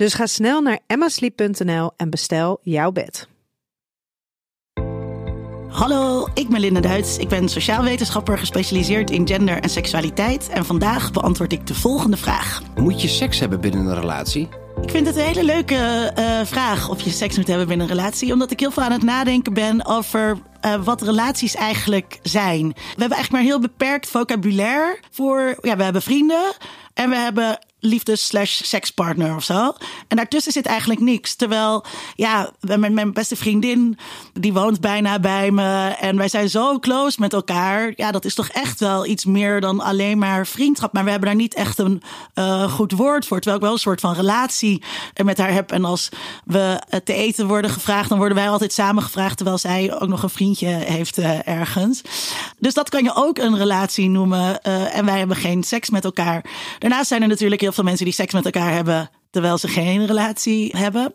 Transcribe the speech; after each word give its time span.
Dus 0.00 0.14
ga 0.14 0.26
snel 0.26 0.60
naar 0.60 0.78
emmasleep.nl 0.86 1.90
en 1.96 2.10
bestel 2.10 2.58
jouw 2.62 2.92
bed. 2.92 3.28
Hallo, 5.68 6.28
ik 6.34 6.48
ben 6.48 6.60
Linda 6.60 6.80
Duits. 6.80 7.18
Ik 7.18 7.28
ben 7.28 7.48
sociaal 7.48 7.82
wetenschapper 7.82 8.38
gespecialiseerd 8.38 9.10
in 9.10 9.26
gender 9.26 9.62
en 9.62 9.68
seksualiteit. 9.68 10.48
En 10.48 10.64
vandaag 10.64 11.12
beantwoord 11.12 11.52
ik 11.52 11.66
de 11.66 11.74
volgende 11.74 12.16
vraag. 12.16 12.62
Moet 12.76 13.02
je 13.02 13.08
seks 13.08 13.40
hebben 13.40 13.60
binnen 13.60 13.86
een 13.86 14.00
relatie? 14.00 14.48
Ik 14.82 14.90
vind 14.90 15.06
het 15.06 15.16
een 15.16 15.24
hele 15.24 15.44
leuke 15.44 16.12
uh, 16.18 16.40
vraag 16.44 16.88
of 16.88 17.00
je 17.00 17.10
seks 17.10 17.36
moet 17.36 17.46
hebben 17.46 17.66
binnen 17.66 17.88
een 17.88 17.96
relatie. 17.96 18.32
Omdat 18.32 18.50
ik 18.50 18.60
heel 18.60 18.70
veel 18.70 18.82
aan 18.82 18.92
het 18.92 19.02
nadenken 19.02 19.54
ben 19.54 19.86
over 19.86 20.38
uh, 20.64 20.84
wat 20.84 21.02
relaties 21.02 21.54
eigenlijk 21.54 22.18
zijn. 22.22 22.68
We 22.68 22.74
hebben 22.88 23.16
eigenlijk 23.16 23.30
maar 23.30 23.42
heel 23.42 23.60
beperkt 23.60 24.08
vocabulaire 24.08 24.98
voor. 25.10 25.58
Ja, 25.60 25.76
we 25.76 25.82
hebben 25.82 26.02
vrienden 26.02 26.52
en 26.94 27.10
we 27.10 27.16
hebben 27.16 27.58
liefdes 27.80 28.26
slash 28.26 28.60
sekspartner 28.62 29.36
of 29.36 29.44
zo. 29.44 29.72
En 30.08 30.16
daartussen 30.16 30.52
zit 30.52 30.66
eigenlijk 30.66 31.00
niks. 31.00 31.34
Terwijl, 31.34 31.84
ja, 32.14 32.50
mijn, 32.60 32.94
mijn 32.94 33.12
beste 33.12 33.36
vriendin, 33.36 33.98
die 34.32 34.52
woont 34.52 34.80
bijna 34.80 35.18
bij 35.18 35.50
me. 35.50 35.96
En 36.00 36.16
wij 36.16 36.28
zijn 36.28 36.50
zo 36.50 36.78
close 36.78 37.20
met 37.20 37.32
elkaar. 37.32 37.92
Ja, 37.96 38.10
dat 38.10 38.24
is 38.24 38.34
toch 38.34 38.48
echt 38.48 38.80
wel 38.80 39.06
iets 39.06 39.24
meer 39.24 39.60
dan 39.60 39.80
alleen 39.80 40.18
maar 40.18 40.46
vriendschap. 40.46 40.92
Maar 40.92 41.04
we 41.04 41.10
hebben 41.10 41.28
daar 41.28 41.38
niet 41.38 41.54
echt 41.54 41.78
een 41.78 42.02
uh, 42.34 42.72
goed 42.72 42.92
woord 42.92 43.26
voor. 43.26 43.36
Terwijl 43.36 43.56
ik 43.56 43.62
wel 43.62 43.72
een 43.72 43.78
soort 43.78 44.00
van 44.00 44.14
relatie 44.14 44.82
met 45.24 45.38
haar 45.38 45.52
heb. 45.52 45.72
En 45.72 45.84
als 45.84 46.08
we 46.44 46.82
te 47.04 47.12
eten 47.12 47.46
worden 47.46 47.70
gevraagd, 47.70 48.08
dan 48.08 48.18
worden 48.18 48.36
wij 48.36 48.48
altijd 48.48 48.72
samen 48.72 49.02
gevraagd. 49.02 49.36
Terwijl 49.36 49.58
zij 49.58 50.00
ook 50.00 50.08
nog 50.08 50.22
een 50.22 50.30
vriendje 50.30 50.68
heeft 50.68 51.18
uh, 51.18 51.48
ergens. 51.48 52.02
Dus 52.58 52.74
dat 52.74 52.88
kan 52.88 53.02
je 53.02 53.14
ook 53.14 53.38
een 53.38 53.56
relatie 53.56 54.08
noemen. 54.08 54.62
En 54.62 55.04
wij 55.04 55.18
hebben 55.18 55.36
geen 55.36 55.62
seks 55.62 55.90
met 55.90 56.04
elkaar. 56.04 56.44
Daarnaast 56.78 57.08
zijn 57.08 57.22
er 57.22 57.28
natuurlijk 57.28 57.60
heel 57.60 57.69
heel 57.70 57.78
veel 57.78 57.88
mensen 57.88 58.04
die 58.04 58.14
seks 58.14 58.32
met 58.32 58.44
elkaar 58.44 58.72
hebben 58.72 59.10
terwijl 59.30 59.58
ze 59.58 59.68
geen 59.68 60.06
relatie 60.06 60.76
hebben. 60.76 61.14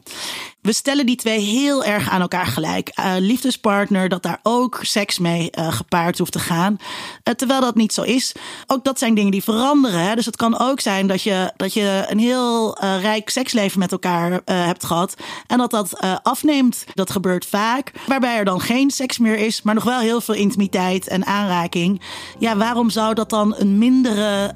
We 0.65 0.73
stellen 0.73 1.05
die 1.05 1.15
twee 1.15 1.39
heel 1.39 1.83
erg 1.83 2.09
aan 2.09 2.21
elkaar 2.21 2.45
gelijk. 2.45 2.91
Uh, 2.99 3.13
liefdespartner, 3.17 4.09
dat 4.09 4.23
daar 4.23 4.39
ook 4.43 4.79
seks 4.81 5.19
mee 5.19 5.51
uh, 5.59 5.73
gepaard 5.73 6.17
hoeft 6.17 6.31
te 6.31 6.39
gaan. 6.39 6.77
Uh, 7.23 7.33
terwijl 7.33 7.61
dat 7.61 7.75
niet 7.75 7.93
zo 7.93 8.01
is. 8.01 8.33
Ook 8.67 8.83
dat 8.83 8.99
zijn 8.99 9.13
dingen 9.13 9.31
die 9.31 9.43
veranderen. 9.43 9.99
Hè? 9.99 10.15
Dus 10.15 10.25
het 10.25 10.35
kan 10.35 10.59
ook 10.59 10.79
zijn 10.79 11.07
dat 11.07 11.21
je, 11.21 11.51
dat 11.57 11.73
je 11.73 12.05
een 12.07 12.19
heel 12.19 12.79
rijk 12.79 13.29
seksleven 13.29 13.79
met 13.79 13.91
elkaar 13.91 14.41
hebt 14.45 14.85
gehad. 14.85 15.15
En 15.47 15.57
dat 15.57 15.71
dat 15.71 15.99
afneemt. 16.23 16.83
Dat 16.93 17.09
gebeurt 17.09 17.45
vaak. 17.45 17.91
Waarbij 18.07 18.37
er 18.37 18.45
dan 18.45 18.61
geen 18.61 18.91
seks 18.91 19.17
meer 19.17 19.37
is, 19.37 19.61
maar 19.61 19.73
nog 19.73 19.83
wel 19.83 19.99
heel 19.99 20.21
veel 20.21 20.35
intimiteit 20.35 21.07
en 21.07 21.25
aanraking. 21.25 22.01
Ja, 22.39 22.57
waarom 22.57 22.89
zou 22.89 23.13
dat 23.13 23.29
dan 23.29 23.55
een 23.57 23.77
mindere 23.77 24.53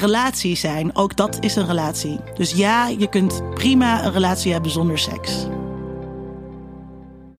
relatie 0.00 0.56
zijn? 0.56 0.96
Ook 0.96 1.16
dat 1.16 1.36
is 1.40 1.56
een 1.56 1.66
relatie. 1.66 2.20
Dus 2.36 2.52
ja, 2.52 2.86
je 2.86 3.08
kunt 3.08 3.54
prima 3.54 4.04
een 4.04 4.12
relatie 4.12 4.52
hebben 4.52 4.70
zonder 4.70 4.98
seks. 4.98 5.47